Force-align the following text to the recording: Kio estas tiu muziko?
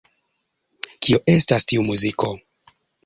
Kio 1.07 1.19
estas 1.33 1.67
tiu 1.73 1.85
muziko? 1.91 2.33